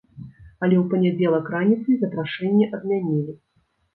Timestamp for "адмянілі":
2.79-3.37